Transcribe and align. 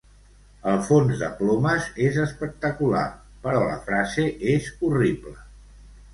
El 0.69 0.77
fons 0.85 1.19
de 1.19 1.29
plomes 1.41 1.89
és 2.05 2.17
espectacular 2.23 3.05
però 3.45 3.61
la 3.67 3.77
frase 3.91 4.27
és 4.57 4.73
horrible. 4.91 5.37